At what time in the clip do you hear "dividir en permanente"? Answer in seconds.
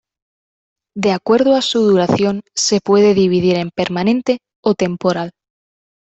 3.13-4.39